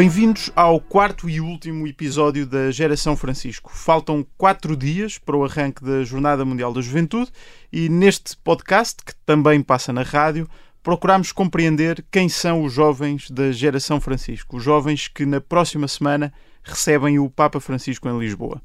[0.00, 3.70] Bem-vindos ao quarto e último episódio da Geração Francisco.
[3.70, 7.30] Faltam quatro dias para o arranque da Jornada Mundial da Juventude
[7.70, 10.48] e neste podcast, que também passa na rádio,
[10.82, 16.32] procuramos compreender quem são os jovens da Geração Francisco, os jovens que na próxima semana
[16.62, 18.58] recebem o Papa Francisco em Lisboa.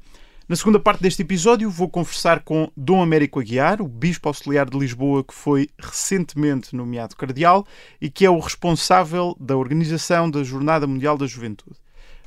[0.48, 4.78] Na segunda parte deste episódio, vou conversar com Dom Américo Aguiar, o Bispo Auxiliar de
[4.78, 7.66] Lisboa, que foi recentemente nomeado Cardeal
[8.00, 11.74] e que é o responsável da organização da Jornada Mundial da Juventude.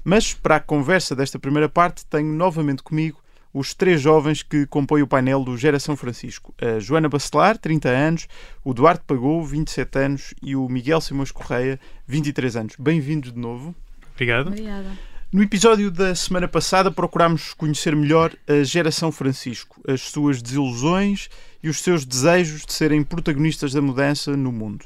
[0.04, 3.24] Mas, para a conversa desta primeira parte, tenho novamente comigo
[3.54, 6.54] os três jovens que compõem o painel do Geração Francisco.
[6.62, 8.28] A Joana Bacelar, 30 anos,
[8.66, 12.76] o Duarte Pagou, 27 anos e o Miguel Simões Correia, 23 anos.
[12.78, 13.74] Bem-vindos de novo.
[14.14, 14.48] Obrigado.
[14.48, 15.09] Obrigada.
[15.32, 21.30] No episódio da semana passada procurámos conhecer melhor a geração Francisco, as suas desilusões
[21.62, 24.86] e os seus desejos de serem protagonistas da mudança no mundo.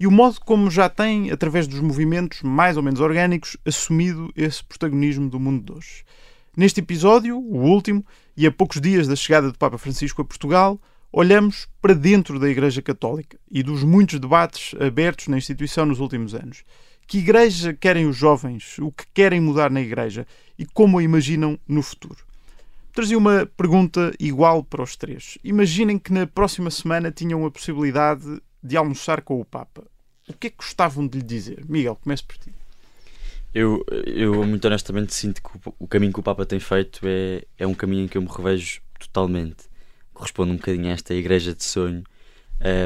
[0.00, 4.64] E o modo como já têm, através dos movimentos mais ou menos orgânicos, assumido esse
[4.64, 6.04] protagonismo do mundo de hoje.
[6.56, 8.04] Neste episódio, o último,
[8.36, 10.80] e a poucos dias da chegada do Papa Francisco a Portugal,
[11.12, 16.34] olhamos para dentro da Igreja Católica e dos muitos debates abertos na instituição nos últimos
[16.34, 16.64] anos.
[17.06, 18.78] Que igreja querem os jovens?
[18.80, 20.26] O que querem mudar na igreja?
[20.58, 22.18] E como a imaginam no futuro?
[22.92, 25.38] Trazia uma pergunta igual para os três.
[25.44, 29.84] Imaginem que na próxima semana tinham a possibilidade de almoçar com o Papa.
[30.28, 31.64] O que é que gostavam de lhe dizer?
[31.68, 32.52] Miguel, comece por ti.
[33.54, 37.44] Eu, eu muito honestamente sinto que o, o caminho que o Papa tem feito é,
[37.56, 39.64] é um caminho em que eu me revejo totalmente.
[40.12, 42.02] Corresponde um bocadinho a esta igreja de sonho.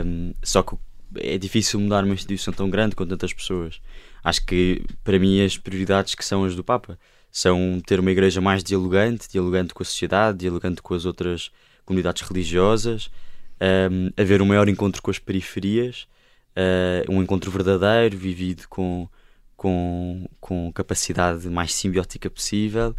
[0.04, 0.76] Um, só que
[1.16, 3.80] é difícil mudar uma instituição tão grande com tantas pessoas
[4.22, 6.98] acho que para mim as prioridades que são as do Papa.
[7.32, 11.50] São ter uma igreja mais dialogante, dialogante com a sociedade, dialogante com as outras
[11.84, 13.08] comunidades religiosas,
[13.60, 16.08] um, haver um maior encontro com as periferias,
[16.56, 19.08] uh, um encontro verdadeiro, vivido com,
[19.56, 22.94] com, com capacidade mais simbiótica possível.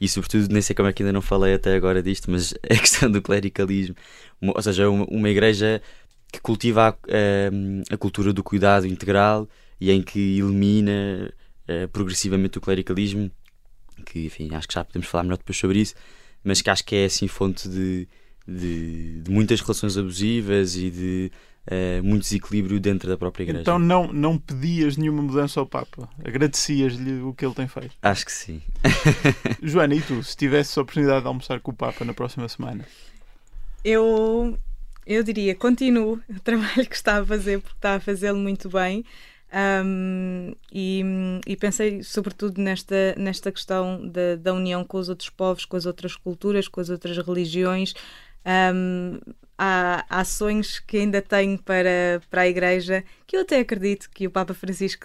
[0.00, 2.76] E sobretudo, nem sei como é que ainda não falei até agora disto, mas a
[2.76, 3.94] questão do clericalismo,
[4.40, 5.82] ou seja, uma, uma igreja
[6.32, 9.48] que cultiva a, a, a cultura do cuidado integral
[9.80, 11.32] e em que elimina
[11.68, 13.30] uh, progressivamente o clericalismo,
[14.04, 15.94] que enfim, acho que já podemos falar melhor depois sobre isso,
[16.42, 18.08] mas que acho que é assim fonte de,
[18.46, 21.32] de, de muitas relações abusivas e de
[21.68, 23.60] uh, muito desequilíbrio dentro da própria igreja.
[23.60, 26.08] Então não, não pedias nenhuma mudança ao Papa?
[26.24, 27.94] Agradecias-lhe o que ele tem feito?
[28.02, 28.62] Acho que sim.
[29.62, 32.84] Joana, e tu, se tivesse a oportunidade de almoçar com o Papa na próxima semana?
[33.84, 34.58] Eu,
[35.06, 39.04] eu diria, continuo o trabalho que está a fazer, porque está a fazê-lo muito bem.
[39.50, 41.02] Um, e,
[41.46, 45.86] e, pensei sobretudo nesta, nesta questão da, da união com os outros povos, com as
[45.86, 47.94] outras culturas, com as outras religiões.
[48.44, 49.18] Um,
[49.58, 54.26] há, há sonhos que ainda tenho para, para a Igreja, que eu até acredito que
[54.26, 55.04] o Papa Francisco,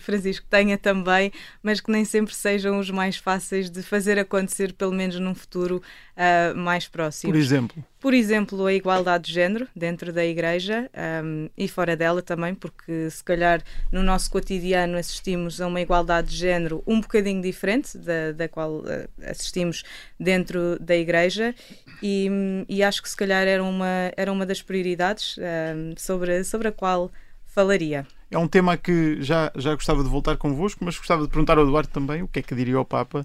[0.00, 1.32] Francisco tenha também,
[1.62, 5.82] mas que nem sempre sejam os mais fáceis de fazer acontecer, pelo menos num futuro
[6.16, 7.32] uh, mais próximo.
[7.32, 7.84] Por exemplo?
[8.00, 10.90] Por exemplo, a igualdade de género dentro da Igreja
[11.24, 13.62] um, e fora dela também, porque se calhar
[13.92, 18.78] no nosso cotidiano assistimos a uma igualdade de género um bocadinho diferente da, da qual
[18.78, 19.84] uh, assistimos
[20.18, 21.54] dentro da Igreja
[22.02, 22.28] e,
[22.68, 26.72] e, acho que se calhar era uma, era uma das prioridades um, sobre, sobre a
[26.72, 27.10] qual
[27.46, 28.04] falaria.
[28.28, 31.64] É um tema que já, já gostava de voltar convosco, mas gostava de perguntar ao
[31.64, 33.24] Eduardo também o que é que diria ao Papa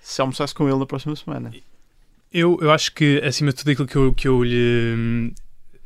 [0.00, 1.52] se almoçasse com ele na próxima semana.
[2.38, 5.32] Eu, eu acho que, acima de tudo, aquilo que eu, que eu lhe hum,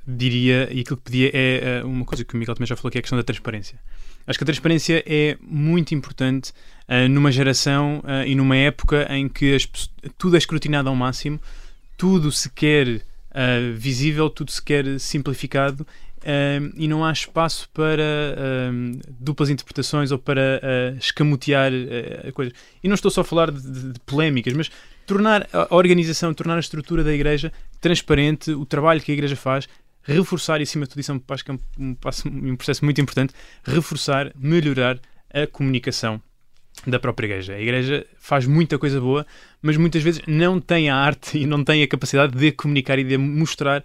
[0.04, 2.90] diria e aquilo que pedia é uh, uma coisa que o Miguel também já falou,
[2.90, 3.78] que é a questão da transparência.
[4.26, 6.50] Acho que a transparência é muito importante
[6.88, 9.64] uh, numa geração uh, e numa época em que as,
[10.18, 11.40] tudo é escrutinado ao máximo,
[11.96, 13.02] tudo se quer
[13.76, 15.86] visível, tudo se quer simplificado
[16.20, 21.72] Uh, e não há espaço para uh, duplas interpretações ou para uh, escamotear
[22.28, 22.52] a coisa.
[22.84, 24.70] E não estou só a falar de, de, de, polémicas, mas
[25.10, 29.68] tornar a organização, tornar a estrutura da Igreja transparente, o trabalho que a Igreja faz,
[30.04, 32.84] reforçar, e acima de tudo isso é um, acho que é um, passo, um processo
[32.84, 33.34] muito importante,
[33.64, 35.00] reforçar, melhorar
[35.34, 36.22] a comunicação
[36.86, 37.54] da própria Igreja.
[37.54, 39.26] A Igreja faz muita coisa boa,
[39.60, 43.02] mas muitas vezes não tem a arte e não tem a capacidade de comunicar e
[43.02, 43.82] de mostrar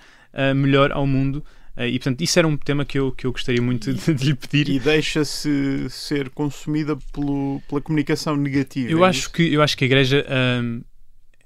[0.53, 1.43] melhor ao mundo
[1.77, 4.25] Uh, e portanto, isso era um tema que eu, que eu gostaria muito de, de
[4.25, 4.69] lhe pedir.
[4.69, 8.89] E deixa-se ser consumida pelo, pela comunicação negativa.
[8.89, 10.85] Eu, é acho, que, eu acho que a Igreja uh,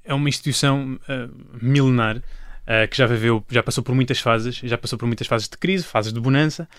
[0.10, 2.18] é uma instituição uh, milenar.
[2.18, 5.58] Uh, que já viveu, já passou por muitas fases, já passou por muitas fases de
[5.58, 6.70] crise, fases de bonança,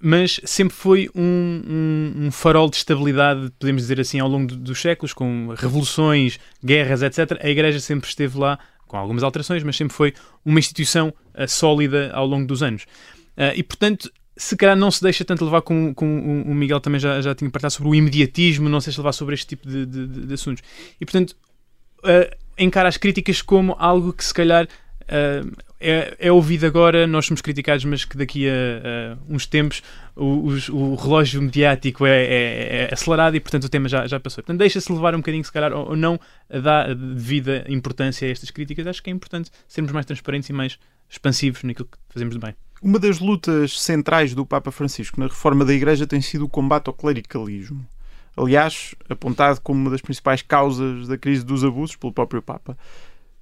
[0.00, 1.22] mas sempre foi um,
[1.66, 6.38] um, um, farol de estabilidade, podemos dizer assim, ao longo do, dos séculos, com revoluções,
[6.62, 7.38] guerras, etc.
[7.42, 10.12] A Igreja sempre esteve lá com algumas alterações, mas sempre foi
[10.44, 12.84] uma instituição uh, sólida ao longo dos anos.
[13.36, 17.00] Uh, e, portanto, se calhar não se deixa tanto levar como, como o Miguel também
[17.00, 19.86] já, já tinha partilhado sobre o imediatismo, não se deixa levar sobre este tipo de,
[19.86, 20.62] de, de assuntos.
[21.00, 21.36] E portanto,
[22.04, 27.26] uh, encara as críticas como algo que se calhar uh, é, é, ouvido agora, nós
[27.26, 29.82] somos criticados, mas que daqui a, uns tempos
[30.16, 34.42] o, o, relógio mediático é, é, é, acelerado e portanto o tema já, já passou.
[34.42, 36.18] Portanto, deixa-se levar um bocadinho, se calhar, ou, ou não
[36.48, 38.86] dá devida importância a estas críticas.
[38.86, 42.54] Acho que é importante sermos mais transparentes e mais expansivos naquilo que fazemos de bem.
[42.80, 46.88] Uma das lutas centrais do Papa Francisco na reforma da Igreja tem sido o combate
[46.88, 47.86] ao clericalismo.
[48.36, 52.76] Aliás, apontado como uma das principais causas da crise dos abusos pelo próprio Papa.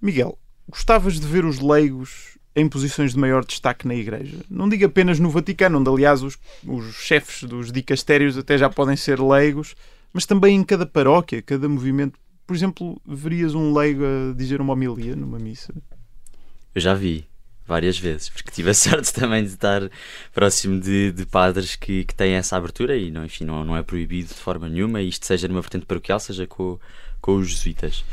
[0.01, 4.39] Miguel, gostavas de ver os leigos em posições de maior destaque na Igreja?
[4.51, 8.97] Não digo apenas no Vaticano, onde, aliás, os, os chefes dos dicastérios até já podem
[8.97, 9.75] ser leigos,
[10.13, 12.19] mas também em cada paróquia, cada movimento.
[12.47, 15.73] Por exemplo, verias um leigo a dizer uma homilia numa missa?
[16.75, 17.27] Eu já vi
[17.67, 19.91] várias vezes, porque tive a sorte também de estar
[20.33, 23.83] próximo de, de padres que, que têm essa abertura e não, enfim, não, não é
[23.83, 26.79] proibido de forma nenhuma, isto seja numa vertente paroquial, seja com,
[27.21, 28.05] com os jesuítas.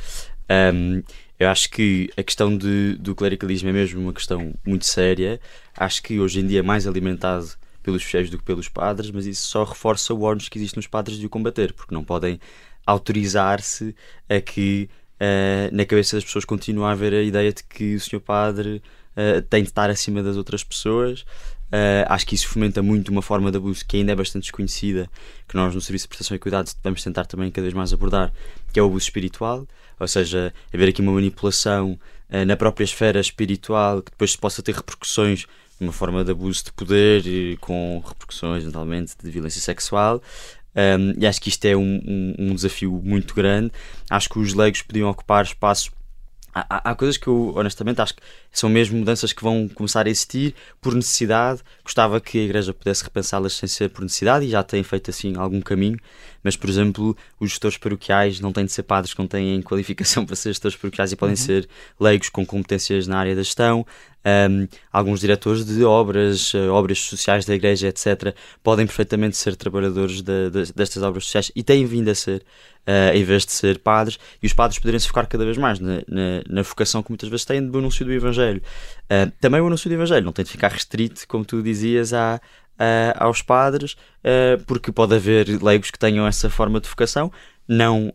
[0.49, 1.03] Um,
[1.39, 5.39] eu acho que a questão de, do clericalismo é mesmo uma questão muito séria.
[5.75, 7.47] Acho que hoje em dia é mais alimentado
[7.81, 10.85] pelos fiéis do que pelos padres, mas isso só reforça o órgão que existe nos
[10.85, 12.41] padres de o combater, porque não podem
[12.85, 13.95] autorizar-se
[14.27, 17.99] a que uh, na cabeça das pessoas continue a haver a ideia de que o
[17.99, 18.81] senhor padre
[19.15, 21.21] uh, tem de estar acima das outras pessoas.
[21.71, 25.09] Uh, acho que isso fomenta muito uma forma de abuso que ainda é bastante desconhecida,
[25.47, 28.33] que nós no Serviço de Prestação e Cuidados vamos tentar também cada vez mais abordar,
[28.73, 29.67] que é o abuso espiritual,
[29.99, 34.73] ou seja, haver aqui uma manipulação uh, na própria esfera espiritual que depois possa ter
[34.73, 35.45] repercussões
[35.79, 37.23] uma forma de abuso de poder,
[37.59, 40.21] com repercussões, eventualmente, de violência sexual.
[40.75, 43.71] Um, e acho que isto é um, um, um desafio muito grande.
[44.09, 45.89] Acho que os leigos podiam ocupar espaços
[46.53, 50.09] Há, há, coisas que eu, honestamente, acho que são mesmo mudanças que vão começar a
[50.09, 51.61] existir por necessidade.
[51.83, 55.35] Gostava que a Igreja pudesse repensá-las sem ser por necessidade e já tem feito assim
[55.35, 55.97] algum caminho.
[56.43, 60.25] Mas, por exemplo, os gestores paroquiais não têm de ser padres que não têm qualificação
[60.27, 61.37] para ser gestores paroquiais e podem uhum.
[61.37, 61.69] ser
[61.99, 63.85] leigos com competências na área da gestão.
[64.25, 70.21] Um, alguns diretores de obras, uh, obras sociais da igreja, etc., podem perfeitamente ser trabalhadores
[70.21, 72.43] de, de, destas obras sociais e têm vindo a ser,
[72.85, 75.79] uh, em vez de ser padres, e os padres poderem se focar cada vez mais
[75.79, 78.61] na, na, na vocação que muitas vezes têm do anúncio do Evangelho.
[79.05, 82.41] Uh, também o anúncio do Evangelho não tem de ficar restrito, como tu dizias, à,
[83.17, 83.97] aos padres,
[84.65, 87.29] porque pode haver leigos que tenham essa forma de vocação,
[87.67, 88.13] não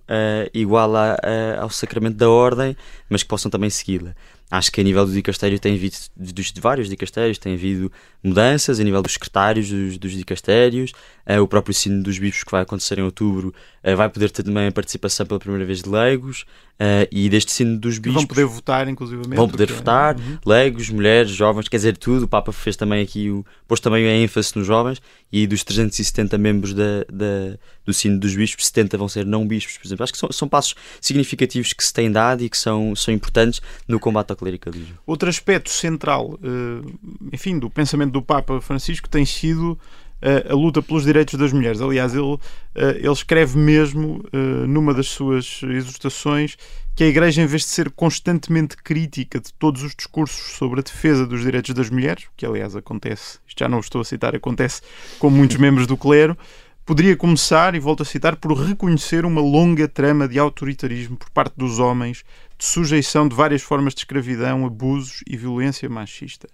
[0.54, 1.18] igual a,
[1.60, 2.74] ao sacramento da ordem,
[3.10, 4.14] mas que possam também segui-la.
[4.50, 7.90] Acho que a nível do dicastério tem havido, dos de vários dicastérios, tem havido
[8.22, 10.92] mudanças, a nível dos secretários dos, dos dicastérios,
[11.26, 14.42] uh, o próprio sino dos bispos que vai acontecer em outubro uh, vai poder ter
[14.42, 16.44] também a participação pela primeira vez de leigos,
[16.74, 18.22] uh, e deste sino dos bispos...
[18.22, 19.22] vão poder votar, inclusive.
[19.34, 20.38] Vão poder votar, uhum.
[20.44, 22.24] leigos, mulheres, jovens, quer dizer, tudo.
[22.24, 25.00] O Papa fez também aqui, o, pôs também a ênfase nos jovens,
[25.32, 29.78] e dos 370 membros da, da, do sino dos bispos, 70 vão ser não bispos,
[29.78, 30.04] por exemplo.
[30.04, 33.60] Acho que são, são passos significativos que se têm dado e que são, são importantes
[33.86, 34.94] no combate ao clericalismo.
[35.06, 36.92] Outro aspecto central, eh,
[37.32, 39.78] enfim, do pensamento do Papa Francisco tem sido
[40.24, 41.82] eh, a luta pelos direitos das mulheres.
[41.82, 42.38] Aliás, ele,
[42.74, 44.24] eh, ele escreve mesmo
[44.66, 46.56] numa das suas exortações
[46.96, 50.82] que a Igreja, em vez de ser constantemente crítica de todos os discursos sobre a
[50.82, 54.80] defesa dos direitos das mulheres, que aliás acontece, isto já não estou a citar, acontece
[55.18, 56.38] com muitos membros do clero,
[56.86, 61.54] poderia começar, e volto a citar, por reconhecer uma longa trama de autoritarismo por parte
[61.56, 62.24] dos homens,
[62.56, 66.48] de sujeição de várias formas de escravidão, abusos e violência machista.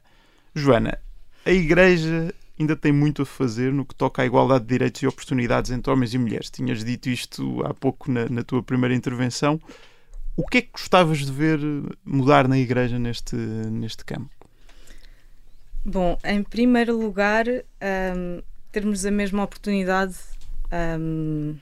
[0.55, 0.99] Joana,
[1.45, 5.07] a Igreja ainda tem muito a fazer no que toca à igualdade de direitos e
[5.07, 6.51] oportunidades entre homens e mulheres.
[6.51, 9.59] Tinhas dito isto há pouco na, na tua primeira intervenção.
[10.37, 11.59] O que é que gostavas de ver
[12.05, 14.31] mudar na Igreja neste, neste campo?
[15.85, 20.15] Bom, em primeiro lugar, um, termos a mesma oportunidade
[21.01, 21.57] um,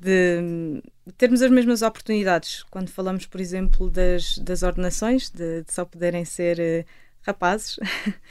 [0.00, 0.82] de
[1.16, 6.24] termos as mesmas oportunidades quando falamos, por exemplo, das, das ordenações, de, de só poderem
[6.24, 7.78] ser uh, rapazes.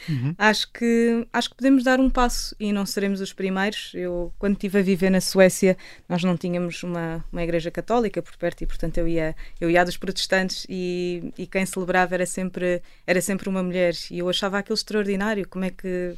[0.08, 0.34] Uhum.
[0.38, 3.92] acho, que, acho que podemos dar um passo e não seremos os primeiros.
[3.94, 8.36] Eu, quando estive a viver na Suécia, nós não tínhamos uma, uma igreja católica por
[8.38, 12.82] perto e, portanto, eu ia, eu ia dos protestantes e, e quem celebrava era sempre,
[13.06, 13.94] era sempre uma mulher.
[14.10, 15.48] E eu achava aquilo extraordinário.
[15.48, 16.16] Como é que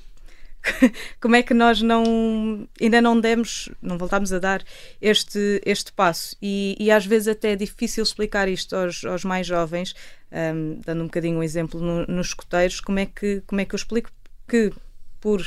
[1.19, 4.63] como é que nós não ainda não demos, não voltámos a dar
[5.01, 6.35] este, este passo?
[6.41, 9.93] E, e às vezes até é difícil explicar isto aos, aos mais jovens,
[10.31, 13.75] um, dando um bocadinho um exemplo no, nos escoteiros, como é, que, como é que
[13.75, 14.09] eu explico
[14.47, 14.71] que
[15.19, 15.41] por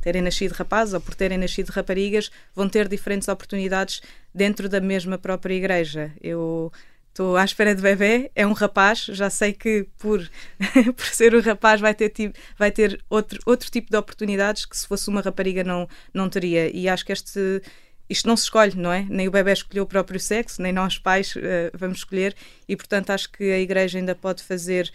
[0.00, 4.00] terem nascido rapazes ou por terem nascido raparigas vão ter diferentes oportunidades
[4.34, 6.12] dentro da mesma própria igreja.
[6.22, 6.72] Eu
[7.10, 10.20] estou à espera de bebê, é um rapaz, já sei que por,
[10.96, 12.12] por ser um rapaz vai ter,
[12.56, 16.74] vai ter outro, outro tipo de oportunidades que se fosse uma rapariga não, não teria.
[16.74, 17.62] E acho que este,
[18.08, 19.06] isto não se escolhe, não é?
[19.08, 21.40] Nem o bebê escolheu o próprio sexo, nem nós pais uh,
[21.74, 22.34] vamos escolher,
[22.68, 24.90] e portanto acho que a Igreja ainda pode fazer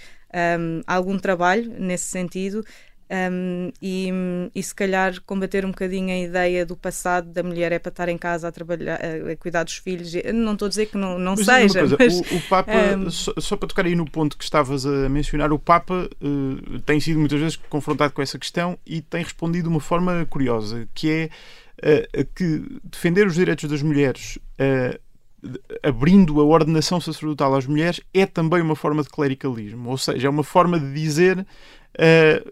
[0.60, 2.66] um, algum trabalho nesse sentido.
[3.08, 4.10] Um, e,
[4.56, 8.10] e, se calhar combater um bocadinho a ideia do passado da mulher é para estar
[8.10, 10.12] em casa a trabalhar, a, cuidar dos filhos.
[10.34, 11.80] Não estou a dizer que não, não seja.
[11.80, 13.12] Coisa, mas, o, o, Papa, um...
[13.12, 17.00] só, só, para tocar aí no ponto que estavas a mencionar, o Papa uh, tem
[17.00, 21.12] sido muitas vezes confrontado com essa questão e tem respondido de uma forma curiosa, que
[21.12, 21.30] é
[21.84, 24.40] uh, que defender os direitos das mulheres.
[24.60, 25.00] Uh,
[25.84, 30.30] abrindo a ordenação sacerdotal às mulheres é também uma forma de clericalismo, ou seja, é
[30.30, 32.52] uma forma de dizer uh,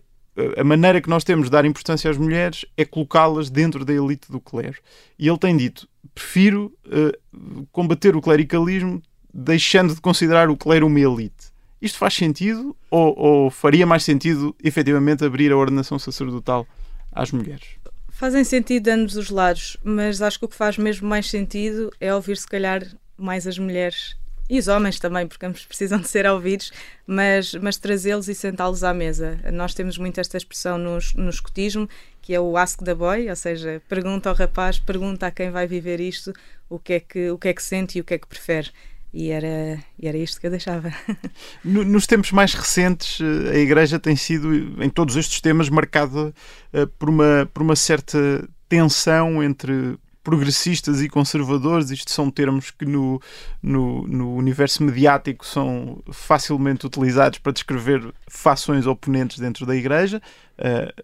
[0.57, 4.31] a maneira que nós temos de dar importância às mulheres é colocá-las dentro da elite
[4.31, 4.77] do clero.
[5.17, 9.01] E ele tem dito: prefiro uh, combater o clericalismo
[9.33, 11.53] deixando de considerar o clero uma elite.
[11.81, 16.65] Isto faz sentido ou, ou faria mais sentido efetivamente abrir a ordenação sacerdotal
[17.11, 17.65] às mulheres?
[18.09, 21.91] Fazem sentido de ambos os lados, mas acho que o que faz mesmo mais sentido
[21.99, 22.85] é ouvir, se calhar,
[23.17, 24.15] mais as mulheres
[24.53, 26.71] e os homens também, porque ambos precisam de ser ouvidos,
[27.07, 29.39] mas, mas trazê-los e sentá-los à mesa.
[29.51, 31.89] Nós temos muito esta expressão no, no escotismo,
[32.21, 35.65] que é o ask the boy, ou seja, pergunta ao rapaz, pergunta a quem vai
[35.65, 36.31] viver isto
[36.69, 38.69] o que é que, o que, é que sente e o que é que prefere.
[39.11, 40.93] E era, e era isto que eu deixava.
[41.65, 46.33] Nos tempos mais recentes, eh, a Igreja tem sido, em todos estes temas, marcada
[46.71, 52.85] eh, por uma, por uma certa tensão entre progressistas e conservadores, isto são termos que
[52.85, 53.21] no,
[53.61, 60.21] no, no, universo mediático são facilmente utilizados para descrever fações oponentes dentro da Igreja,
[60.57, 61.03] uh,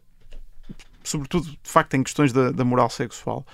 [1.04, 3.46] sobretudo, de facto, em questões da, da moral sexual.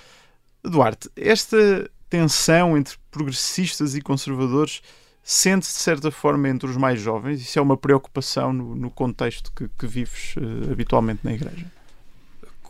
[0.63, 4.81] Duarte, esta tensão entre progressistas e conservadores
[5.23, 7.41] sente-se de certa forma entre os mais jovens?
[7.41, 11.65] Isso é uma preocupação no, no contexto que, que vives uh, habitualmente na Igreja?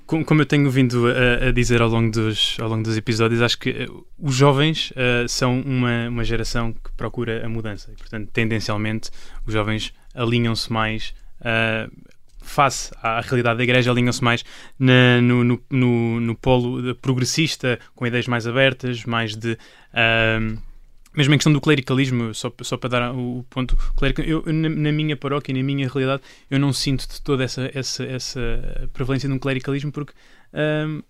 [0.06, 3.58] Como eu tenho vindo a, a, dizer ao longo, dos, ao longo dos episódios, acho
[3.58, 3.88] que eh,
[4.20, 9.10] os jovens uh, são uma, uma geração que procura a mudança e, portanto, tendencialmente,
[9.46, 11.92] os jovens alinham-se mais uh,
[12.40, 14.46] face à realidade da igreja, alinham-se mais
[14.78, 19.54] na, no, no, no, no, polo progressista, com ideias mais abertas, mais de.
[19.54, 20.58] Uh,
[21.16, 23.78] mesmo em questão do clericalismo, só, só para dar o ponto
[24.26, 28.04] eu, na, na, minha paróquia, na minha realidade, eu não sinto de toda essa, essa,
[28.04, 30.14] essa prevalência de um clericalismo porque
[30.54, 31.02] um,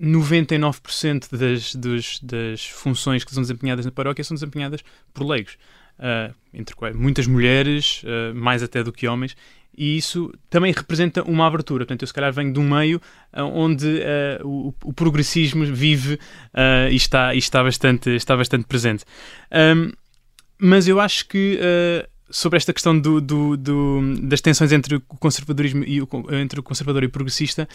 [0.00, 5.56] 99% das, dos, das funções que são desempenhadas na paróquia são desempenhadas por leigos.
[5.98, 9.34] Uh, entre muitas mulheres, uh, mais até do que homens,
[9.76, 11.84] e isso também representa uma abertura.
[11.84, 13.00] Portanto, eu se calhar venho de um meio
[13.32, 18.64] uh, onde uh, o, o, progressismo vive uh, e, está, e está, bastante, está bastante
[18.64, 19.04] presente.
[19.52, 19.92] Um,
[20.58, 21.60] mas eu acho que
[22.30, 26.62] sobre esta questão do, do, do, das tensões entre o conservadorismo e o, entre o
[26.62, 27.68] conservador e o progressista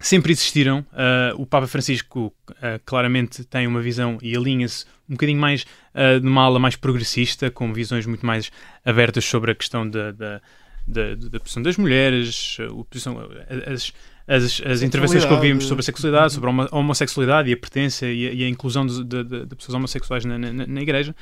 [0.00, 0.80] sempre existiram.
[0.92, 2.54] Uh, o Papa Francisco uh,
[2.84, 5.62] claramente tem uma visão e alinha-se um bocadinho mais
[5.94, 8.50] uh, de uma ala mais progressista, com visões muito mais
[8.84, 10.40] abertas sobre a questão da, da,
[10.88, 13.18] da, da posição das mulheres, a posição,
[13.66, 13.92] as,
[14.26, 18.26] as, as intervenções que ouvimos sobre a sexualidade, sobre a homossexualidade e a pertença e
[18.26, 21.14] a, e a inclusão de, de, de, pessoas homossexuais na, na, na Igreja.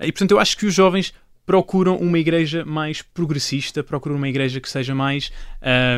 [0.00, 1.12] E, portanto, eu acho que os jovens
[1.46, 5.32] procuram uma igreja mais progressista, procuram uma igreja que seja mais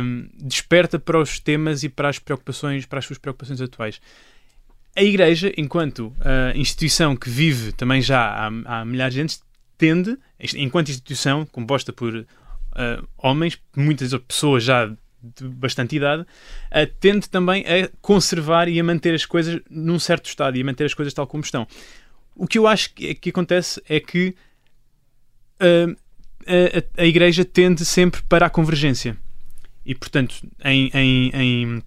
[0.03, 4.01] um, desperta para os temas e para as preocupações, para as suas preocupações atuais.
[4.97, 9.43] A igreja, enquanto uh, instituição que vive também já há, há milhares de anos,
[9.77, 10.17] tende,
[10.55, 12.27] enquanto instituição composta por
[12.73, 18.85] uh, homens, muitas pessoas já de bastante idade, uh, tende também a conservar e a
[18.85, 21.67] manter as coisas num certo estado e a manter as coisas tal como estão.
[22.35, 24.35] O que eu acho que, que acontece é que
[26.47, 29.17] a, a, Igreja tende sempre para a convergência.
[29.85, 31.83] E, portanto, em, em, em,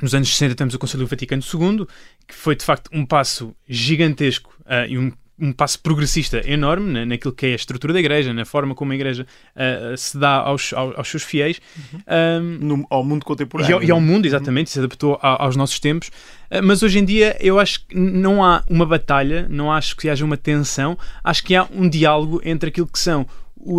[0.00, 1.86] nos anos 60 temos o Conselho Vaticano II,
[2.26, 7.06] que foi de facto um passo gigantesco uh, e um, um, passo progressista enorme na,
[7.06, 10.36] naquilo que é a estrutura da Igreja, na forma como a Igreja uh, se dá
[10.36, 11.60] aos, aos, aos seus fiéis.
[11.76, 12.00] Uhum.
[12.08, 13.70] Um, no, ao mundo contemporâneo.
[13.70, 14.72] E ao, e ao mundo, exatamente, uhum.
[14.72, 16.08] se adaptou a, aos nossos tempos.
[16.50, 20.08] Uh, mas hoje em dia eu acho que não há uma batalha, não acho que
[20.08, 23.26] haja uma tensão, acho que há um diálogo entre aquilo que são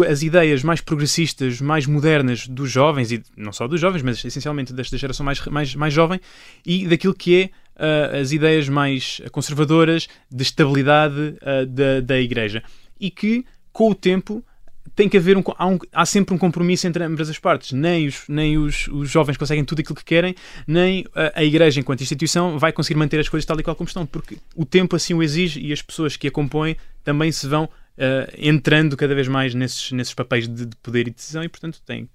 [0.07, 4.73] as ideias mais progressistas, mais modernas dos jovens, e não só dos jovens, mas essencialmente
[4.73, 6.19] desta geração mais, mais, mais jovem,
[6.65, 7.49] e daquilo que é
[7.81, 12.63] uh, as ideias mais conservadoras de estabilidade uh, da, da Igreja.
[13.00, 14.45] E que, com o tempo,
[14.95, 17.71] tem que haver um há, um, há, sempre um compromisso entre ambas as partes.
[17.71, 20.35] Nem os, nem os, os jovens conseguem tudo aquilo que querem,
[20.67, 23.88] nem a, a, Igreja, enquanto instituição, vai conseguir manter as coisas tal e qual como
[23.88, 27.47] estão, porque o tempo assim o exige e as pessoas que a compõem também se
[27.47, 31.50] vão uh, entrando cada vez mais nesses, nesses papéis de, de poder e decisão e,
[31.50, 32.07] portanto, têm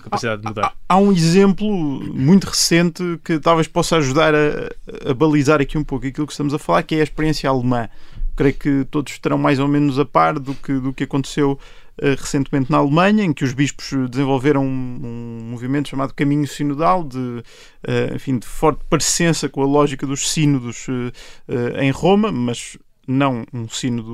[0.00, 0.74] capacidade de mudar.
[0.88, 5.84] Há, há, um exemplo muito recente que talvez possa ajudar a, a, balizar aqui um
[5.84, 7.88] pouco aquilo que estamos a falar, que é a experiência alemã.
[8.36, 12.06] Creio que todos estarão mais ou menos a par do que, do que aconteceu uh,
[12.16, 17.18] recentemente na Alemanha, em que os bispos desenvolveram um, um movimento chamado Caminho Sinodal, de,
[17.18, 22.76] uh, enfim, de forte parecença com a lógica dos sínodos uh, em Roma, mas
[23.08, 24.12] não um sínodo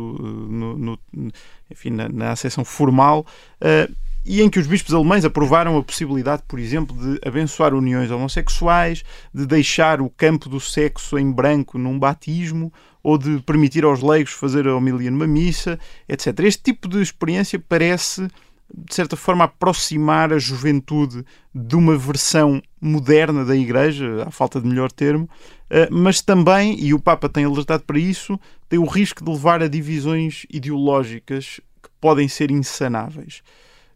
[0.49, 0.99] no, no,
[1.69, 3.27] enfim, na, na acessão formal
[4.25, 9.05] e em que os bispos alemães aprovaram a possibilidade, por exemplo, de abençoar uniões homossexuais,
[9.33, 14.33] de deixar o campo do sexo em branco num batismo ou de permitir aos leigos
[14.33, 15.79] fazer a homilia numa missa,
[16.09, 16.41] etc.
[16.41, 18.27] Este tipo de experiência parece,
[18.75, 21.23] de certa forma, aproximar a juventude
[21.55, 25.29] de uma versão moderna da Igreja, à falta de melhor termo,
[25.69, 28.41] eh, mas também, e o Papa tem alertado para isso,
[28.71, 33.43] tem o risco de levar a divisões ideológicas que podem ser insanáveis.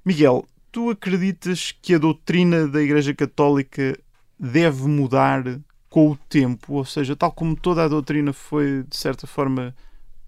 [0.04, 3.98] Miguel, tu acreditas que a doutrina da Igreja Católica
[4.38, 5.42] deve mudar
[5.88, 6.74] com o tempo?
[6.74, 9.74] Ou seja, tal como toda a doutrina foi, de certa forma,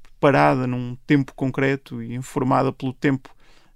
[0.02, 3.30] preparada num tempo concreto e informada pelo tempo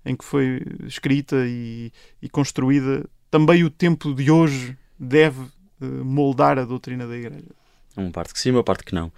[0.04, 6.58] em que foi escrita e, e construída, também o tempo de hoje deve uh, moldar
[6.58, 7.48] a doutrina da Igreja?
[7.96, 9.10] Uma parte que sim, uma parte que não.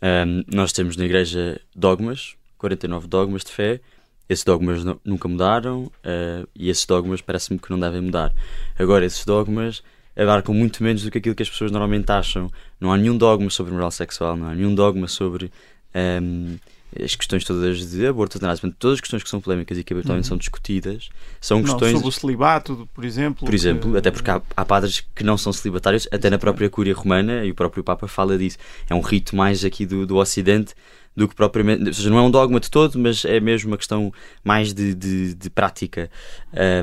[0.00, 3.80] Um, nós temos na Igreja dogmas, 49 dogmas de fé,
[4.28, 8.32] esses dogmas nunca mudaram uh, e esses dogmas parece-me que não devem mudar.
[8.78, 9.82] Agora, esses dogmas
[10.16, 12.50] abarcam muito menos do que aquilo que as pessoas normalmente acham.
[12.80, 15.50] Não há nenhum dogma sobre moral sexual, não há nenhum dogma sobre um,
[15.94, 16.56] ehm,
[17.02, 20.26] as questões todas de aborto, eutanásia, todas as questões que são polémicas e que habitualmente
[20.26, 20.30] uhum.
[20.30, 21.92] são discutidas são questões.
[21.92, 23.44] Não, sobre o celibato, por exemplo.
[23.44, 23.98] Por exemplo, que...
[23.98, 27.50] até porque há, há, padres que não são celibatários, até na própria Cúria Romana, e
[27.50, 28.58] o próprio Papa fala disso.
[28.88, 30.74] É um rito mais aqui do, do Ocidente
[31.18, 31.88] do que propriamente.
[31.88, 34.12] Ou seja, não é um dogma de todo, mas é mesmo uma questão
[34.44, 36.08] mais de, de, de prática.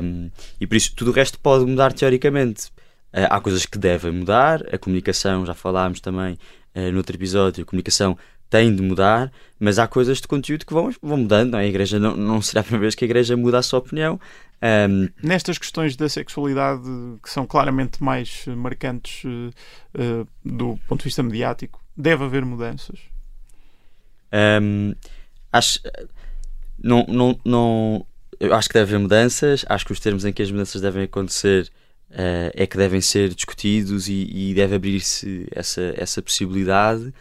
[0.02, 2.66] Um, e por isso tudo o resto pode mudar teoricamente.
[3.12, 6.38] Uh, há coisas que devem mudar, a comunicação, já falámos também
[6.74, 8.16] uh, no outro episódio, a comunicação
[8.50, 11.52] tem de mudar, mas há coisas de conteúdo que vão, vão mudando.
[11.52, 11.62] Não é?
[11.62, 14.20] A igreja não, não será a primeira vez que a igreja muda a sua opinião.
[14.62, 15.08] Um...
[15.22, 16.82] Nestas questões da sexualidade
[17.22, 23.15] que são claramente mais marcantes uh, do ponto de vista mediático, deve haver mudanças?
[24.32, 24.94] Um,
[25.52, 25.80] acho,
[26.78, 28.06] não, não, não,
[28.52, 31.70] acho que deve haver mudanças, acho que os termos em que as mudanças devem acontecer
[32.10, 37.12] uh, é que devem ser discutidos e, e deve abrir-se essa, essa possibilidade.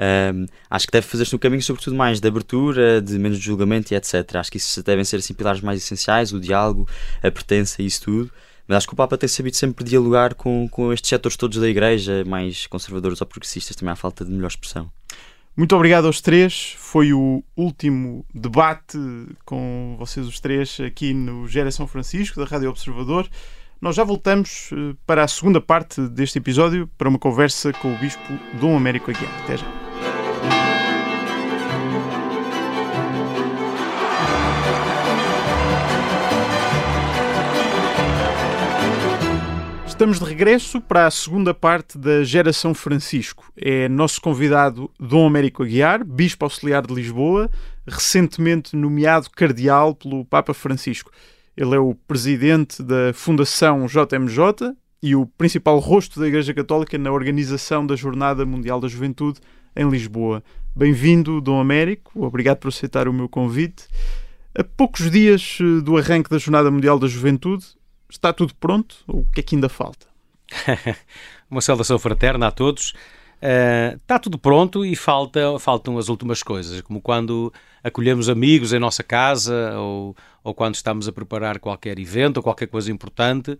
[0.00, 3.96] Um, acho que deve fazer-se no caminho, sobretudo, mais de abertura, de menos julgamento e
[3.96, 4.36] etc.
[4.36, 6.88] Acho que isso devem ser assim, pilares mais essenciais: o diálogo,
[7.22, 8.32] a pertença e isso tudo.
[8.66, 11.68] Mas acho que o Papa tem sabido sempre dialogar com, com estes setores todos da
[11.68, 14.90] Igreja, mais conservadores ou progressistas, também há falta de melhor expressão.
[15.56, 16.74] Muito obrigado aos três.
[16.78, 18.98] Foi o último debate
[19.44, 23.28] com vocês os três aqui no Geração Francisco, da Rádio Observador.
[23.80, 27.98] Nós já voltamos eh, para a segunda parte deste episódio para uma conversa com o
[27.98, 29.32] Bispo Dom Américo Aguiar.
[29.42, 29.79] Até já.
[40.00, 43.52] Estamos de regresso para a segunda parte da Geração Francisco.
[43.54, 47.50] É nosso convidado Dom Américo Aguiar, Bispo Auxiliar de Lisboa,
[47.86, 51.10] recentemente nomeado Cardeal pelo Papa Francisco.
[51.54, 57.12] Ele é o presidente da Fundação JMJ e o principal rosto da Igreja Católica na
[57.12, 59.38] organização da Jornada Mundial da Juventude
[59.76, 60.42] em Lisboa.
[60.74, 62.24] Bem-vindo, Dom Américo.
[62.24, 63.86] Obrigado por aceitar o meu convite.
[64.58, 67.66] A poucos dias eh, do arranque da Jornada Mundial da Juventude,
[68.10, 68.96] Está tudo pronto?
[69.06, 70.06] O que é que ainda falta?
[71.50, 72.92] Uma saudação fraterna a todos.
[73.42, 78.78] Uh, está tudo pronto e falta, faltam as últimas coisas, como quando acolhemos amigos em
[78.78, 83.58] nossa casa ou, ou quando estamos a preparar qualquer evento ou qualquer coisa importante uh,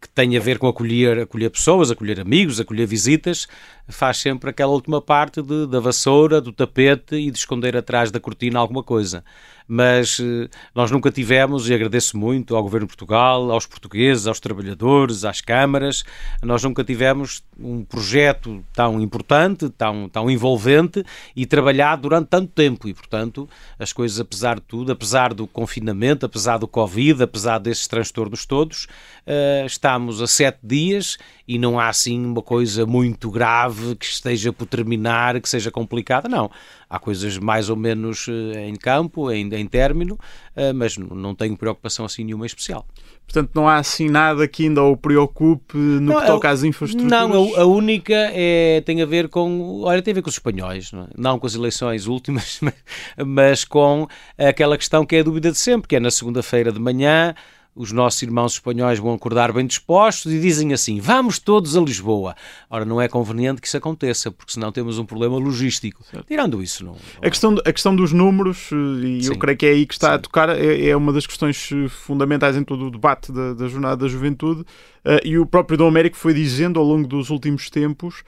[0.00, 3.46] que tenha a ver com acolher, acolher pessoas, acolher amigos, acolher visitas,
[3.88, 8.20] faz sempre aquela última parte de, da vassoura, do tapete e de esconder atrás da
[8.20, 9.24] cortina alguma coisa
[9.66, 14.40] mas eh, nós nunca tivemos, e agradeço muito ao Governo de Portugal, aos portugueses, aos
[14.40, 16.04] trabalhadores, às câmaras,
[16.42, 22.86] nós nunca tivemos um projeto tão importante, tão, tão envolvente e trabalhado durante tanto tempo.
[22.88, 23.41] E, portanto,
[23.78, 28.84] as coisas, apesar de tudo, apesar do confinamento, apesar do Covid, apesar desses transtornos todos,
[29.26, 34.52] uh, estamos a sete dias e não há assim uma coisa muito grave que esteja
[34.52, 36.28] por terminar, que seja complicada.
[36.28, 36.50] Não
[36.92, 40.18] há coisas mais ou menos eh, em campo, em, em término,
[40.54, 42.86] eh, mas não tenho preocupação assim nenhuma especial.
[43.24, 47.10] Portanto, não há assim nada que ainda o preocupe no não, que toca às infraestruturas?
[47.10, 49.80] Não, a, a, única é, tem a ver com.
[49.84, 51.06] Olha, tem a ver com os espanhóis, não, é?
[51.16, 52.60] não com as eleições últimas,
[53.26, 56.78] mas com aquela questão que é a dúvida de sempre, que é na segunda-feira de
[56.78, 57.34] manhã
[57.74, 62.34] os nossos irmãos espanhóis vão acordar bem dispostos e dizem assim: vamos todos a Lisboa.
[62.68, 66.02] Ora, não é conveniente que isso aconteça, porque senão temos um problema logístico.
[66.04, 66.26] Certo.
[66.26, 66.96] Tirando isso, não.
[67.20, 69.30] A questão, a questão dos números, eh, e Sim.
[69.30, 70.14] eu creio que é aí que está Sim.
[70.14, 73.66] a tocar, é, é, uma das questões eh, fundamentais em todo o debate da, da
[73.68, 74.60] Jornada da Juventude.
[75.04, 78.22] Uh, e o próprio Dom Américo foi dizendo ao longo dos últimos tempos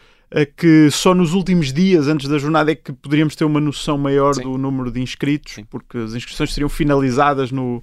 [0.56, 4.34] que só nos últimos dias antes da jornada é que poderíamos ter uma noção maior
[4.34, 4.42] Sim.
[4.42, 5.64] do número de inscritos, Sim.
[5.64, 7.80] porque as inscrições seriam finalizadas no,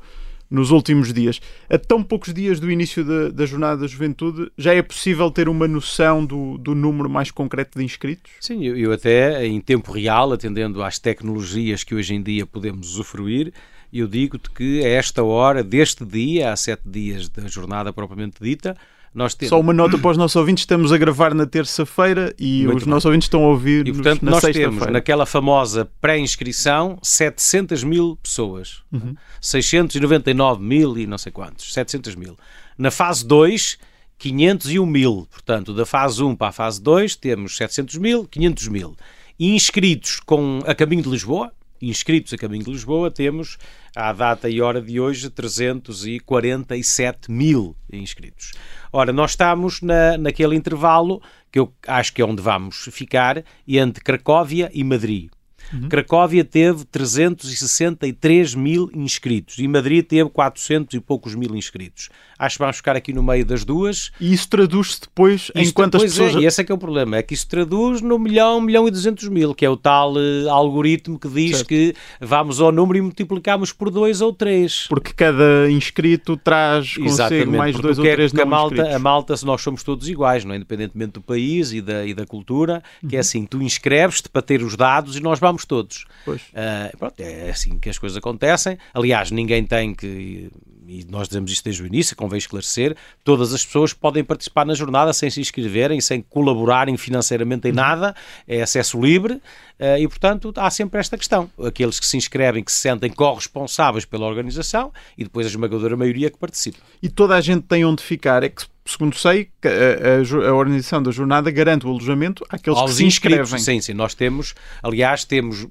[0.52, 1.40] nos últimos dias.
[1.70, 5.48] A tão poucos dias do início da, da Jornada da Juventude, já é possível ter
[5.48, 8.34] uma noção do, do número mais concreto de inscritos?
[8.42, 12.92] Sim, eu, eu até em tempo real, atendendo às tecnologias que hoje em dia podemos
[12.92, 13.54] usufruir,
[13.94, 18.76] eu digo-te que a esta hora, deste dia, há sete dias da jornada propriamente dita,
[19.14, 19.50] nós temos...
[19.50, 22.84] Só uma nota para os nossos ouvintes: estamos a gravar na terça-feira e Muito os
[22.84, 22.92] bem.
[22.92, 28.18] nossos ouvintes estão a ouvir e, portanto, na nós temos naquela famosa pré-inscrição 700 mil
[28.22, 29.16] pessoas, uhum.
[29.42, 32.38] 699 mil e não sei quantos, 700 mil.
[32.78, 33.78] Na fase 2,
[34.18, 35.28] 501 mil.
[35.30, 38.96] Portanto, da fase 1 para a fase 2, temos 700 mil, 500 mil.
[39.38, 43.58] E inscritos com a caminho de Lisboa, inscritos a caminho de Lisboa, temos
[43.96, 48.54] à data e hora de hoje 347 mil inscritos.
[48.92, 54.04] Ora, nós estamos na, naquele intervalo que eu acho que é onde vamos ficar, entre
[54.04, 55.30] Cracóvia e Madrid.
[55.74, 55.90] Uhum.
[55.90, 62.10] Cracóvia teve 363 mil inscritos e Madrid teve 400 e poucos mil inscritos.
[62.38, 64.12] Acho que vamos ficar aqui no meio das duas.
[64.20, 66.36] E isso traduz-se depois em quantas pessoas...
[66.36, 68.88] É, e esse é que é o problema, é que isso traduz no milhão, milhão
[68.88, 71.68] e duzentos mil, que é o tal uh, algoritmo que diz certo.
[71.68, 74.88] que vamos ao número e multiplicamos por dois ou três.
[74.90, 79.46] Porque cada inscrito traz consigo Exatamente, mais dois ou três a malta, a malta, se
[79.46, 80.58] nós somos todos iguais, não é?
[80.58, 83.22] independentemente do país e da, e da cultura, que é uhum.
[83.22, 86.06] assim, tu inscreves-te para ter os dados e nós vamos todos.
[86.26, 86.42] Pois.
[86.42, 88.78] Uh, pronto, é assim que as coisas acontecem.
[88.94, 90.50] Aliás, ninguém tem que
[90.92, 94.74] e nós dizemos isto desde o início, convém esclarecer, todas as pessoas podem participar na
[94.74, 97.78] jornada sem se inscreverem, sem colaborarem financeiramente em uhum.
[97.78, 99.42] nada, é acesso livre
[99.80, 101.50] eh, e, portanto, há sempre esta questão.
[101.64, 106.30] Aqueles que se inscrevem, que se sentem corresponsáveis pela organização e depois a esmagadora maioria
[106.30, 106.80] que participa.
[107.02, 110.18] E toda a gente tem onde ficar, é que segundo sei, a, a,
[110.50, 113.60] a, organização da jornada garante o alojamento àqueles Aos que se inscrevem.
[113.60, 115.68] Sim, sim, nós temos, aliás, temos,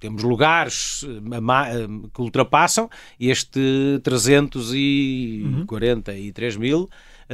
[0.00, 1.08] temos lugares eh,
[2.12, 2.90] que ultrapassam
[3.20, 6.60] este 343 uhum.
[6.60, 6.90] mil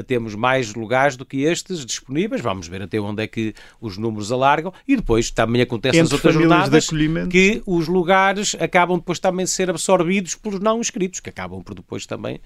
[0.06, 2.40] temos mais lugares do que estes disponíveis.
[2.40, 4.72] Vamos ver até onde é que os números alargam.
[4.86, 6.88] E depois também acontece Entre nas outras jornadas
[7.30, 11.74] que os lugares acabam depois também de ser absorvidos pelos não inscritos, que acabam por
[11.74, 12.40] depois também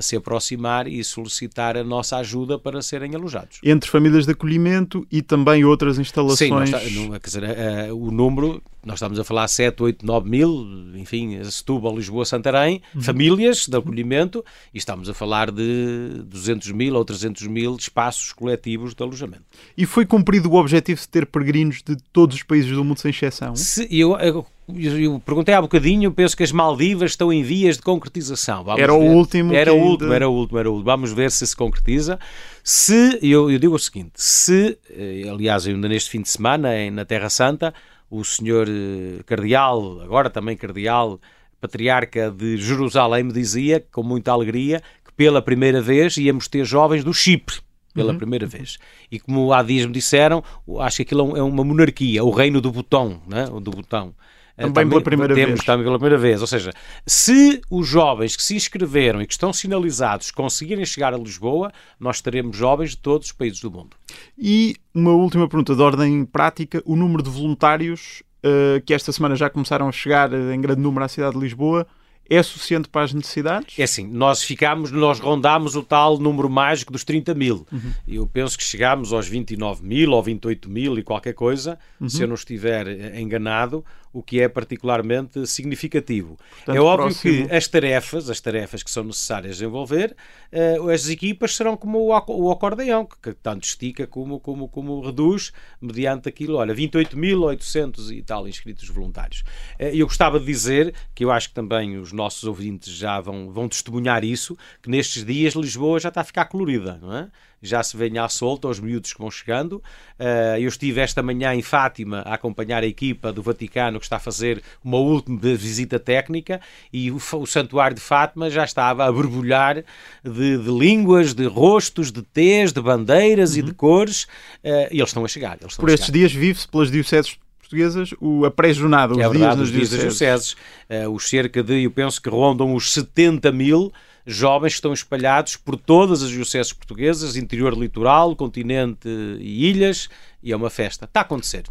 [0.00, 3.58] se aproximar e solicitar a nossa ajuda para serem alojados.
[3.62, 6.70] Entre famílias de acolhimento e também outras instalações.
[6.70, 7.42] Sim, quer dizer,
[7.90, 12.80] uh, o número, nós estamos a falar 7, 8, 9 mil, enfim, Setúbal, Lisboa, Santarém,
[12.94, 13.02] uhum.
[13.02, 18.94] famílias de acolhimento, e estamos a falar de 200 mil ou 300 mil espaços coletivos
[18.94, 19.44] de alojamento.
[19.76, 23.10] E foi cumprido o objetivo de ter peregrinos de todos os países do mundo, sem
[23.10, 23.54] exceção?
[23.54, 27.82] Se, eu, eu eu perguntei há bocadinho, penso que as Maldivas estão em vias de
[27.82, 28.64] concretização.
[28.64, 28.98] Vamos era ver.
[28.98, 29.52] o último.
[29.52, 30.16] Era o último, ainda...
[30.16, 30.84] era o último, era o último.
[30.90, 32.18] Vamos ver se se concretiza.
[32.62, 37.04] Se, eu, eu digo o seguinte, se, eh, aliás, ainda neste fim de semana, na
[37.04, 37.74] Terra Santa,
[38.10, 41.20] o senhor eh, cardeal, agora também cardeal,
[41.60, 47.04] patriarca de Jerusalém, me dizia, com muita alegria, que pela primeira vez íamos ter jovens
[47.04, 47.56] do Chipre
[47.94, 48.18] pela uhum.
[48.18, 48.78] primeira vez.
[49.10, 50.42] E como há dias me disseram,
[50.80, 53.46] acho que aquilo é, é uma monarquia, o reino do botão, né?
[53.46, 54.14] do botão.
[54.56, 55.64] Também, também pela primeira temos, vez.
[55.64, 56.40] Também pela primeira vez.
[56.40, 56.70] Ou seja,
[57.06, 62.20] se os jovens que se inscreveram e que estão sinalizados conseguirem chegar a Lisboa, nós
[62.20, 63.96] teremos jovens de todos os países do mundo.
[64.38, 69.34] E uma última pergunta de ordem prática: o número de voluntários uh, que esta semana
[69.34, 71.86] já começaram a chegar em grande número à cidade de Lisboa
[72.28, 73.78] é suficiente para as necessidades?
[73.78, 77.66] É assim, nós ficámos, nós rondámos o tal número mágico dos 30 mil.
[77.70, 77.92] Uhum.
[78.08, 82.08] Eu penso que chegámos aos 29 mil ou 28 mil e qualquer coisa, uhum.
[82.08, 86.38] se eu não estiver eh, enganado, o que é particularmente significativo.
[86.58, 87.48] Portanto, é óbvio próximo...
[87.48, 90.16] que as tarefas, as tarefas que são necessárias desenvolver,
[90.52, 96.28] uh, as equipas serão como o, acordeão, que, tanto estica como, como, como reduz, mediante
[96.28, 99.40] aquilo, olha, 28.800 e tal inscritos voluntários.
[99.80, 103.50] Uh, eu gostava de dizer, que eu acho que também os nossos ouvintes já vão,
[103.50, 107.28] vão testemunhar isso, que nestes dias Lisboa já está a ficar colorida, não é?
[107.64, 109.82] já se vem à solta aos miúdos que vão chegando.
[110.18, 114.16] Uh, eu estive esta manhã em Fátima a acompanhar a equipa do Vaticano que está
[114.16, 116.60] a fazer uma última visita técnica
[116.92, 119.82] e o, o santuário de Fátima já estava a borbulhar
[120.22, 123.58] de, de línguas, de rostos, de tês, de bandeiras uhum.
[123.58, 123.76] e de uhum.
[123.76, 125.56] cores uh, e eles estão a chegar.
[125.56, 129.56] Estão Por a estes dias vive-se pelas dioceses portuguesas o, a pré-jornada, os é verdade,
[129.56, 130.52] dias, os dias das dioceses.
[130.88, 133.92] Uh, os cerca de, eu penso que rondam os 70 mil
[134.26, 139.08] jovens que estão espalhados por todas as dioceses portuguesas, interior litoral, continente
[139.38, 140.08] e ilhas,
[140.42, 141.06] e é uma festa.
[141.06, 141.64] Está a acontecer.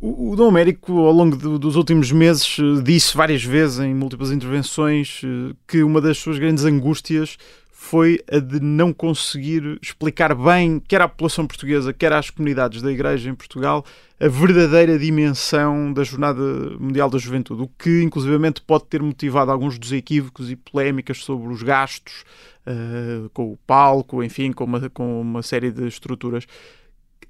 [0.00, 3.94] O, o Dom Américo, ao longo de, dos últimos meses, eh, disse várias vezes em
[3.94, 7.38] múltiplas intervenções eh, que uma das suas grandes angústias
[7.82, 12.92] foi a de não conseguir explicar bem, quer à população portuguesa, quer às comunidades da
[12.92, 13.86] Igreja em Portugal,
[14.20, 16.42] a verdadeira dimensão da Jornada
[16.78, 21.50] Mundial da Juventude, o que inclusivamente pode ter motivado alguns dos equívocos e polémicas sobre
[21.50, 22.22] os gastos
[22.66, 26.44] uh, com o palco, enfim, com uma, com uma série de estruturas.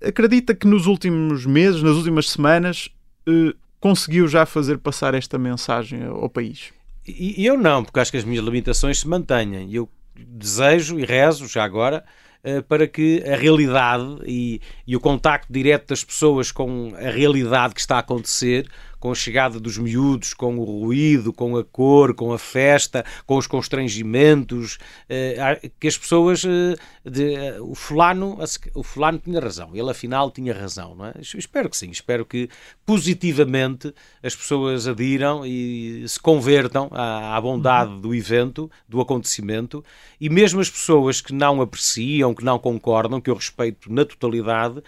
[0.04, 2.90] Acredita que nos últimos meses, nas últimas semanas,
[3.26, 6.72] uh, conseguiu já fazer passar esta mensagem ao país?
[7.06, 9.72] E eu não, porque acho que as minhas limitações se mantêm.
[9.72, 12.04] Eu desejo e rezo já agora
[12.42, 17.74] eh, para que a realidade e, e, o contacto direto das pessoas com a realidade
[17.74, 18.66] que está a acontecer
[19.00, 23.38] com a chegada dos miúdos, com o ruído, com a cor, com a festa, com
[23.38, 26.44] os constrangimentos, eh, que as pessoas.
[26.44, 28.38] Eh, de, eh, o, fulano,
[28.74, 31.14] o fulano tinha razão, ele afinal tinha razão, não é?
[31.20, 32.48] Espero que sim, espero que
[32.84, 39.82] positivamente as pessoas adiram e se convertam à, à bondade do evento, do acontecimento,
[40.20, 44.82] e mesmo as pessoas que não apreciam, que não concordam, que eu respeito na totalidade,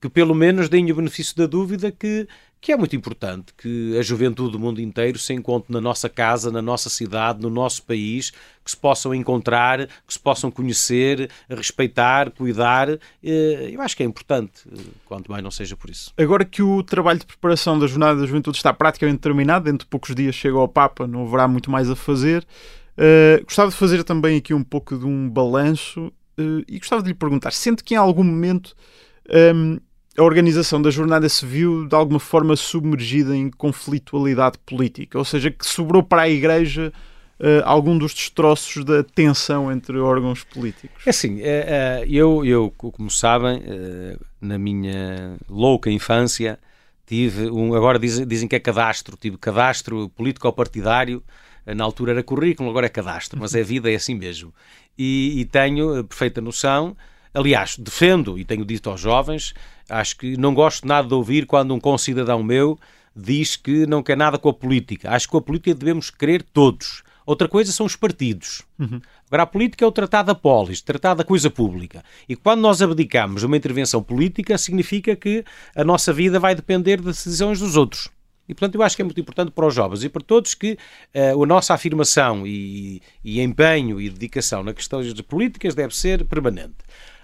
[0.00, 2.26] que pelo menos deem o benefício da dúvida que
[2.60, 6.50] que é muito importante que a juventude do mundo inteiro se encontre na nossa casa,
[6.50, 8.30] na nossa cidade, no nosso país,
[8.64, 12.90] que se possam encontrar, que se possam conhecer, respeitar, cuidar.
[13.22, 16.12] Eh, eu acho que é importante, eh, quanto mais não seja por isso.
[16.18, 19.90] Agora que o trabalho de preparação da Jornada da Juventude está praticamente terminado, dentro de
[19.90, 22.46] poucos dias chega ao Papa, não haverá muito mais a fazer.
[22.98, 27.08] Uh, gostava de fazer também aqui um pouco de um balanço uh, e gostava de
[27.08, 28.74] lhe perguntar: sente que em algum momento
[29.30, 29.78] um, ehm,
[30.18, 35.50] a organização da jornada se viu de alguma forma submergida em conflitualidade política, ou seja,
[35.50, 36.92] que sobrou para a Igreja
[37.38, 41.06] uh, algum dos destroços da tensão entre órgãos políticos?
[41.06, 43.62] É assim, é, é, eu, eu, como sabem,
[44.40, 46.58] na minha louca infância,
[47.06, 51.22] tive um, agora dizem, dizem que é cadastro, tive cadastro político-partidário,
[51.64, 54.52] na altura era currículo, agora é cadastro, mas é vida, é assim mesmo.
[54.98, 56.96] E, e tenho perfeita noção,
[57.38, 59.54] aliás, defendo e tenho dito aos jovens
[59.88, 62.78] Acho que não gosto nada de ouvir quando um concidadão meu
[63.16, 65.10] diz que não quer nada com a política.
[65.10, 67.02] Acho que com a política devemos querer todos.
[67.24, 68.62] Outra coisa são os partidos.
[68.78, 69.00] Uhum.
[69.26, 72.04] Agora, a política é o tratado da polis, tratado da coisa pública.
[72.28, 77.00] E quando nós abdicamos de uma intervenção política, significa que a nossa vida vai depender
[77.00, 78.08] das decisões dos outros.
[78.48, 80.78] E, portanto, eu acho que é muito importante para os jovens e para todos que
[81.14, 86.24] uh, a nossa afirmação e, e empenho e dedicação na questões de políticas deve ser
[86.24, 86.76] permanente.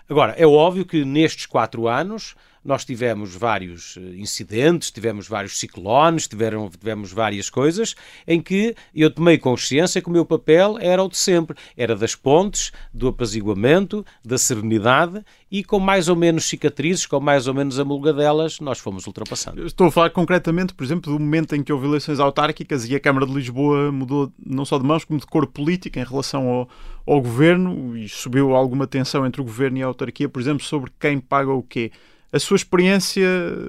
[0.08, 2.34] Agora, é óbvio que nestes quatro anos
[2.64, 7.94] nós tivemos vários eh, incidentes, tivemos vários ciclones, tiveram, tivemos várias coisas
[8.26, 12.14] em que eu tomei consciência que o meu papel era o de sempre, era das
[12.14, 17.78] pontes, do apaziguamento, da serenidade e com mais ou menos cicatrizes, com mais ou menos
[17.78, 19.64] amulgadelas, nós fomos ultrapassando.
[19.64, 22.98] Estou a falar concretamente, por exemplo, do momento em que houve eleições autárquicas e a
[22.98, 26.68] Câmara de Lisboa mudou não só de mãos, como de cor política em relação ao,
[27.06, 30.90] ao governo e subiu alguma tensão entre o governo e a autarquia, por exemplo, sobre
[30.98, 31.92] quem paga o quê.
[32.34, 33.24] A sua experiência,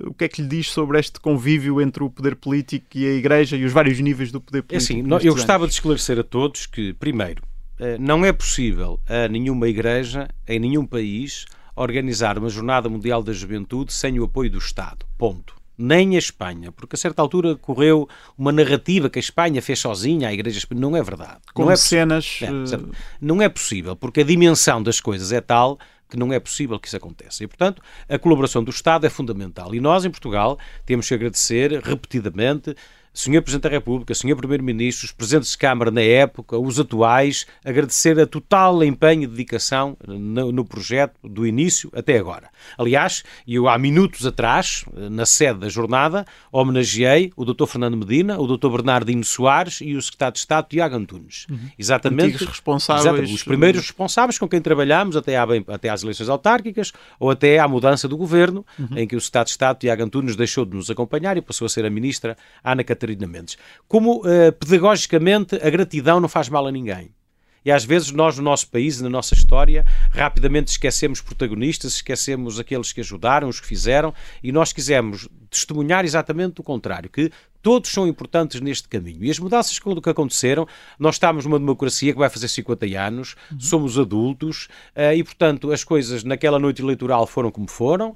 [0.07, 3.13] o que é que lhe diz sobre este convívio entre o poder político e a
[3.13, 4.91] Igreja e os vários níveis do poder político?
[4.91, 5.69] É assim, eu gostava anos?
[5.69, 7.43] de esclarecer a todos que, primeiro,
[7.79, 13.33] eh, não é possível a nenhuma Igreja, em nenhum país, organizar uma Jornada Mundial da
[13.33, 15.05] Juventude sem o apoio do Estado.
[15.15, 19.79] Ponto nem a Espanha, porque a certa altura correu uma narrativa que a Espanha fez
[19.79, 20.89] sozinha, a Igreja Espanhola.
[20.89, 21.39] Não é verdade.
[21.53, 22.39] Com não é cenas.
[22.41, 22.47] É,
[23.19, 25.77] não é possível, porque a dimensão das coisas é tal
[26.09, 27.43] que não é possível que isso aconteça.
[27.43, 29.73] E, portanto, a colaboração do Estado é fundamental.
[29.73, 32.75] E nós, em Portugal, temos que agradecer repetidamente
[33.15, 38.19] Senhor Presidente da República, Senhor Primeiro-Ministro, os Presidentes de Câmara na época, os atuais, agradecer
[38.19, 42.49] a total empenho e dedicação no, no, projeto do início até agora.
[42.77, 47.65] Aliás, eu há minutos atrás, na sede da jornada, homenageei o Dr.
[47.67, 48.69] Fernando Medina, o Dr.
[48.69, 51.47] Bernardino Soares e o Secretário de Estado Tiago Antunes.
[51.49, 51.69] Uhum.
[51.79, 53.05] Exatamente, responsáveis...
[53.05, 57.59] exatamente, os primeiros responsáveis com quem trabalhámos até, à, até às eleições autárquicas ou até
[57.59, 58.97] à mudança do governo, uhum.
[58.97, 61.69] em que o Secretário de Estado Tiago Antunes deixou de nos acompanhar e passou a
[61.69, 63.57] ser a ministra Ana Catarina Mendes.
[63.87, 67.11] Como uh, pedagogicamente a gratidão não faz mal a ninguém.
[67.65, 72.93] E às vezes nós, no nosso país, na nossa história, rapidamente esquecemos protagonistas, esquecemos aqueles
[72.93, 74.13] que ajudaram, os que fizeram,
[74.43, 77.31] e nós quisemos testemunhar exatamente o contrário, que
[77.63, 79.23] todos são importantes neste caminho.
[79.23, 80.67] E as mudanças que aconteceram,
[80.99, 83.59] nós estamos numa democracia que vai fazer 50 anos, uhum.
[83.59, 88.15] somos adultos uh, e, portanto, as coisas naquela noite eleitoral foram como foram.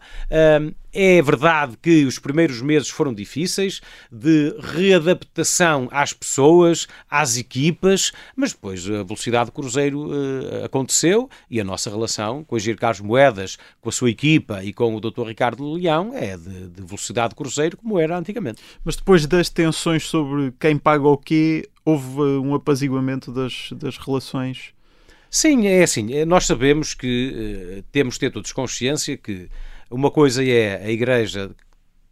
[0.93, 8.54] É verdade que os primeiros meses foram difíceis, de readaptação às pessoas, às equipas, mas
[8.54, 13.02] depois a velocidade do cruzeiro uh, aconteceu e a nossa relação com a Gir Carlos
[13.02, 15.28] Moedas, com a sua equipa e com o Dr.
[15.28, 18.62] Ricardo Leão é de, de velocidade do cruzeiro como era antigamente.
[18.84, 23.97] Mas depois da das tensões sobre quem paga o quê, houve um apaziguamento das, das
[23.97, 24.73] relações?
[25.32, 26.13] Sim, é assim.
[26.13, 29.49] Eh, nós sabemos que uh, temos de ter todos consciência que
[29.89, 31.52] uma coisa é a Igreja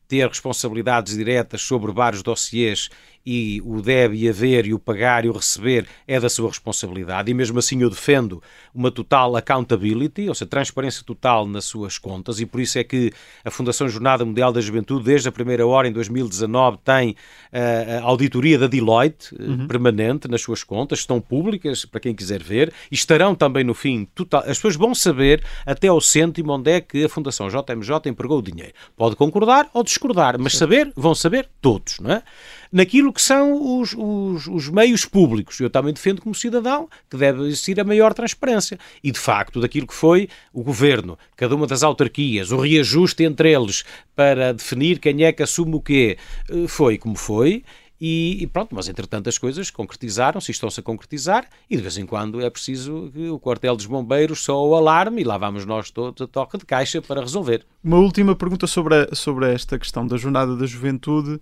[0.07, 2.89] ter responsabilidades diretas sobre vários dossiês
[3.29, 7.29] e o deve e haver e o pagar e o receber é da sua responsabilidade
[7.29, 8.41] e mesmo assim eu defendo
[8.73, 13.11] uma total accountability, ou seja, transparência total nas suas contas e por isso é que
[13.43, 18.03] a Fundação Jornada Mundial da Juventude desde a primeira hora em 2019 tem uh, a
[18.03, 19.67] auditoria da Deloitte uh, uhum.
[19.67, 24.05] permanente nas suas contas, estão públicas para quem quiser ver e estarão também no fim
[24.15, 24.43] total.
[24.43, 28.41] As pessoas vão saber até ao cêntimo onde é que a Fundação JMJ empregou o
[28.41, 28.71] dinheiro.
[28.95, 32.23] Pode concordar ou discordar, mas saber, vão saber todos, não é?
[32.71, 35.59] Naquilo que são os, os, os, meios públicos.
[35.59, 38.79] Eu também defendo como cidadão que deve existir a maior transparência.
[39.03, 43.53] E, de facto, daquilo que foi o governo, cada uma das autarquias, o reajuste entre
[43.53, 43.83] eles
[44.15, 46.17] para definir quem é que assume o quê,
[46.49, 47.63] eh, foi como foi.
[47.99, 52.05] E, e, pronto, mas entretanto as coisas concretizaram-se, estão-se a concretizar, e de vez em
[52.05, 55.89] quando é preciso que o quartel dos bombeiros só o alarme e lá vamos nós
[55.89, 57.65] todos a toque de caixa para resolver.
[57.83, 61.39] Uma última pergunta sobre, a, sobre esta questão da jornada da juventude.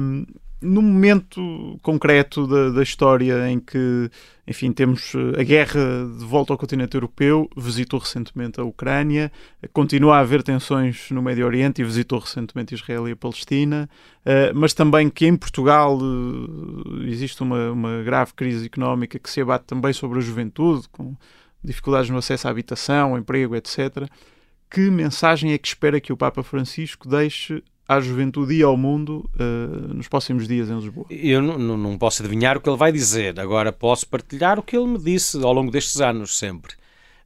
[0.00, 0.26] Um,
[0.60, 4.10] no momento concreto da, da, história em que,
[4.46, 9.30] enfim, temos eh, a guerra de volta ao continente europeu, visitou recentemente a Ucrânia,
[9.72, 13.88] continua a haver tensões no Médio Oriente e visitou recentemente Israel e a Palestina,
[14.24, 19.42] eh, mas também que em Portugal eh, existe uma, uma grave crise económica que se
[19.42, 21.14] abate também sobre a juventude, com
[21.62, 24.08] dificuldades no acesso à habitação, emprego, etc.
[24.70, 29.28] Que mensagem é que espera que o Papa Francisco deixe à juventude e ao mundo
[29.34, 31.06] uh, nos próximos dias em Lisboa?
[31.10, 34.86] Eu não, posso adivinhar o que ele vai dizer, agora posso partilhar o que ele
[34.86, 36.74] me disse ao longo destes anos, sempre.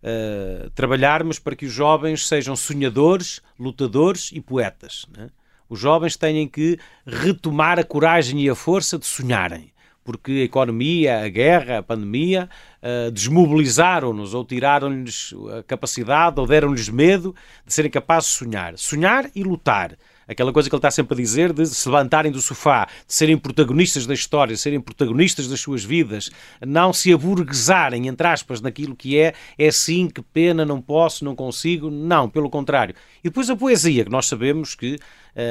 [0.02, 5.06] Uh, trabalharmos para que os jovens sejam sonhadores, lutadores e poetas.
[5.16, 5.30] Né?
[5.68, 11.22] Os jovens têm que retomar a coragem e a força de sonharem porque a economia,
[11.22, 12.48] a guerra, a pandemia
[12.82, 17.32] uh, desmobilizaram-nos ou tiraram-lhes a capacidade ou deram-lhes medo
[17.64, 18.76] de serem capazes de sonhar.
[18.78, 19.96] Sonhar e lutar
[20.30, 23.36] aquela coisa que ele está sempre a dizer de se levantarem do sofá, de serem
[23.36, 26.30] protagonistas da história, de serem protagonistas das suas vidas,
[26.64, 31.34] não se aburguesarem, entre aspas, naquilo que é, é sim, que pena, não posso, não
[31.34, 32.94] consigo, não, pelo contrário.
[33.24, 35.00] E depois a poesia, que nós sabemos que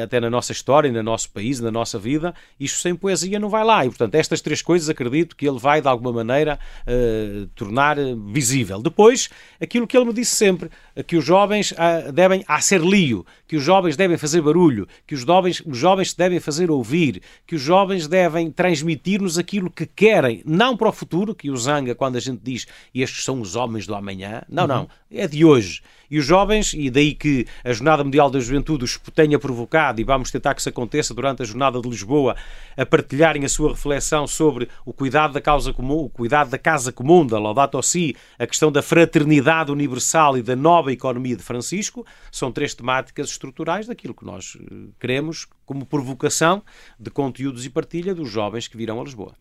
[0.04, 3.64] até na nossa história, no nosso país, na nossa vida, isto sem poesia não vai
[3.64, 3.86] lá.
[3.86, 8.82] E, portanto, estas três coisas acredito que ele vai, de alguma maneira, uh, tornar visível.
[8.82, 9.30] Depois,
[9.62, 10.70] aquilo que ele me disse sempre,
[11.08, 15.16] que os jovens uh, devem a ser lio, que os jovens devem fazer barulho, que
[15.16, 20.42] os jovens, os jovens devem fazer ouvir, que os jovens devem transmitir-nos aquilo que querem,
[20.46, 23.88] não para o futuro, que o zanga quando a gente diz estes são os homens
[23.88, 24.44] do amanhã.
[24.50, 24.70] Não, uhum.
[24.70, 25.82] não, é de hoje.
[26.12, 30.04] E os jovens, e daí que a Jornada Mundial da Juventude os tenha provocado, e
[30.04, 32.36] vamos tentar que isso aconteça durante a Jornada de Lisboa,
[32.76, 36.92] a partilharem a sua reflexão sobre o cuidado da causa comum, o cuidado da casa
[36.92, 42.06] comum, da Laudato Si, a questão da fraternidade universal e da nova economia de Francisco,
[42.32, 46.64] são três temáticas estruturais daquilo que nós eh, queremos como provocação
[47.00, 49.34] de conteúdos e partilha dos jovens que virão a Lisboa.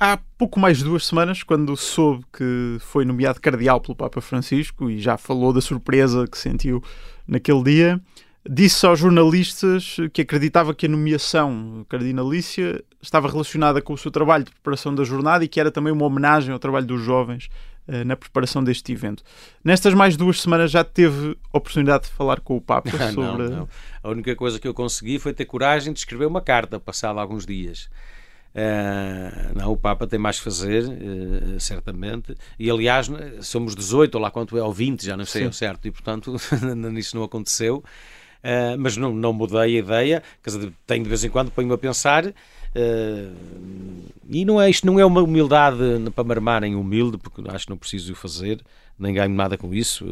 [0.00, 4.88] Há pouco mais de duas semanas, quando soube que foi nomeado cardeal pelo Papa Francisco
[4.88, 6.80] e já falou da surpresa que sentiu
[7.26, 8.00] naquele dia,
[8.48, 14.44] disse aos jornalistas que acreditava que a nomeação cardinalícia estava relacionada com o seu trabalho
[14.44, 17.48] de preparação da jornada e que era também uma homenagem ao trabalho dos jovens
[17.86, 19.22] uh, na preparação deste evento.
[19.62, 23.44] Nestas mais duas semanas já teve oportunidade de falar com o Papa sobre.
[23.44, 23.68] não, não.
[24.02, 27.44] A única coisa que eu consegui foi ter coragem de escrever uma carta, passado alguns
[27.44, 27.90] dias.
[28.54, 32.34] Uh, não, o Papa tem mais que fazer, uh, certamente.
[32.58, 33.10] E aliás,
[33.42, 36.34] somos 18, ou lá quanto é, ou 20, já não sei ao certo, e portanto
[36.96, 37.84] isso não aconteceu.
[38.38, 41.74] Uh, mas não, não mudei a ideia, quer dizer, tenho de vez em quando ponho-me
[41.74, 42.24] a pensar.
[44.28, 45.78] e não é, isto não é uma humildade
[46.14, 48.60] para marmarem humilde, porque acho que não preciso o fazer,
[48.98, 50.06] nem ganho nada com isso.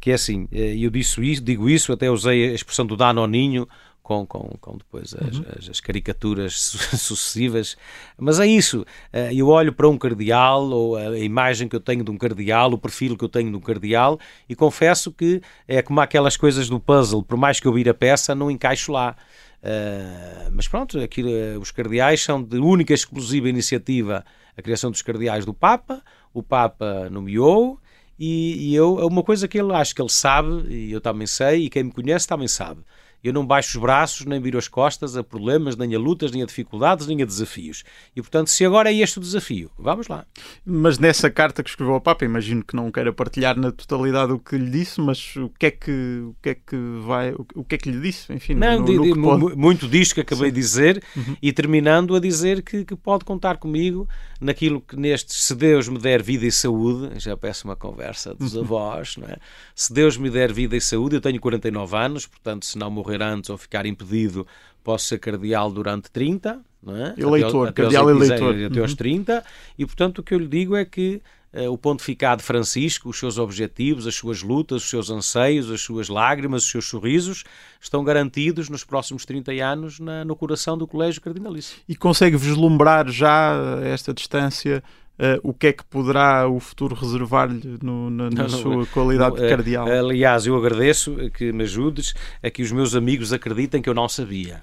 [0.00, 3.66] que é assim, eu disse isso, digo isso, até usei a expressão do danoninho
[4.02, 5.44] com, com, com depois as, uhum.
[5.58, 6.60] as, as, caricaturas
[6.98, 7.76] sucessivas.
[8.18, 8.84] Mas é isso.
[9.12, 12.72] Eh, eu olho para um cardeal, ou a imagem que eu tenho de um cardeal,
[12.72, 16.68] o perfil que eu tenho de um cardeal, e confesso que é como aquelas coisas
[16.68, 19.16] do puzzle, por mais que eu vire a peça, não encaixo lá.
[19.62, 24.24] Uh, mas pronto, aquilo, eh, os cardeais são de única e exclusiva iniciativa
[24.56, 26.02] a criação dos cardeais do Papa.
[26.34, 27.78] O Papa nomeou.
[28.18, 31.26] E, e eu, é uma coisa que ele acho que ele sabe, e eu também
[31.26, 32.82] sei, e quem me conhece também sabe
[33.22, 36.42] eu não baixo os braços, nem viro as costas a problemas, nem a lutas, nem
[36.42, 37.84] a dificuldades, nem a desafios.
[38.16, 40.26] E, portanto, se agora é este o desafio, vamos lá.
[40.64, 44.38] Mas nessa carta que escreveu ao Papa, imagino que não queira partilhar na totalidade o
[44.38, 47.74] que lhe disse, mas o que é que, o que, é que vai, o que
[47.74, 48.32] é que lhe disse?
[48.32, 49.56] Enfim, não, no, no pode...
[49.56, 50.54] muito disto que acabei Sim.
[50.54, 51.36] de dizer uhum.
[51.40, 54.08] e terminando a dizer que, que pode contar comigo
[54.40, 58.56] naquilo que neste, se Deus me der vida e saúde, já peço uma conversa dos
[58.58, 59.36] avós, não é?
[59.74, 63.11] se Deus me der vida e saúde, eu tenho 49 anos, portanto, se não morrer
[63.20, 64.46] antes ou ficar impedido,
[64.82, 67.14] posso ser cardeal durante 30, não é?
[67.16, 68.64] Eleitor, até, cardeal aos, eleitor.
[68.64, 69.40] Até aos 30, uhum.
[69.78, 73.38] e portanto o que eu lhe digo é que uh, o pontificado Francisco, os seus
[73.38, 77.44] objetivos, as suas lutas, os seus anseios, as suas lágrimas, os seus sorrisos,
[77.80, 81.76] estão garantidos nos próximos 30 anos na, no coração do Colégio Cardinalício.
[81.88, 84.82] E consegue vislumbrar já esta distância
[85.18, 89.36] Uh, o que é que poderá o futuro reservar-lhe na, na não, sua não, qualidade
[89.36, 89.86] não, de cardeal?
[89.86, 94.08] Aliás, eu agradeço que me ajudes a que os meus amigos acreditem que eu não
[94.08, 94.62] sabia.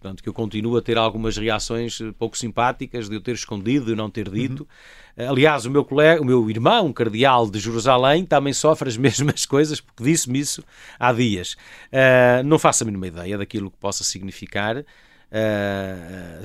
[0.00, 3.92] Portanto, que eu continuo a ter algumas reações pouco simpáticas de eu ter escondido, de
[3.92, 4.66] eu não ter dito.
[5.16, 5.28] Uhum.
[5.28, 9.44] Aliás, o meu colega, o meu irmão, um cardeal de Jerusalém, também sofre as mesmas
[9.44, 10.64] coisas, porque disse-me isso
[10.98, 11.52] há dias.
[11.92, 14.84] Uh, não faço a mínima ideia daquilo que possa significar uh,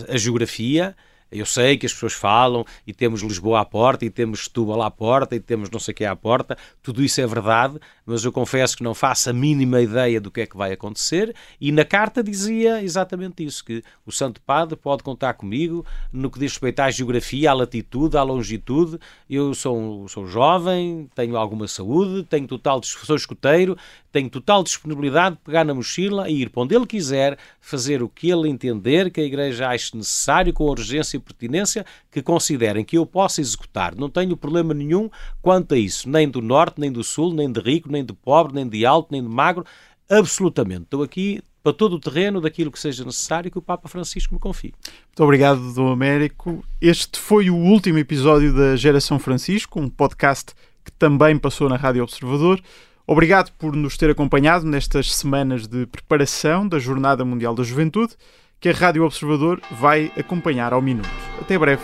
[0.10, 0.94] a geografia.
[1.32, 4.92] Eu sei que as pessoas falam e temos Lisboa à porta e temos Setúbal à
[4.92, 6.58] porta e temos não sei o que à porta.
[6.82, 10.42] Tudo isso é verdade, mas eu confesso que não faço a mínima ideia do que
[10.42, 11.36] é que vai acontecer.
[11.60, 16.40] E na carta dizia exatamente isso: que o Santo Padre pode contar comigo no que
[16.40, 19.00] diz respeito à geografia, à latitude, à longitude.
[19.30, 23.78] Eu sou, sou jovem, tenho alguma saúde, tenho total, sou escoteiro,
[24.16, 28.08] tenho total disponibilidade de pegar na mochila e ir para onde ele quiser, fazer o
[28.08, 32.98] que ele entender, que a Igreja ache necessário, com urgência e pertinência, que considerem que
[32.98, 33.94] eu possa executar.
[33.94, 35.10] Não tenho problema nenhum
[35.42, 38.54] quanto a isso, nem do Norte, nem do Sul, nem de rico, nem de pobre,
[38.54, 39.66] nem de alto, nem de magro,
[40.10, 40.84] absolutamente.
[40.84, 44.40] Estou aqui para todo o terreno daquilo que seja necessário que o Papa Francisco me
[44.40, 44.74] confie.
[45.08, 46.64] Muito obrigado, Dom Américo.
[46.80, 50.54] Este foi o último episódio da Geração Francisco, um podcast
[50.86, 52.62] que também passou na Rádio Observador.
[53.08, 58.16] Obrigado por nos ter acompanhado nestas semanas de preparação da Jornada Mundial da Juventude,
[58.60, 61.10] que a Rádio Observador vai acompanhar ao minuto.
[61.40, 61.84] Até breve.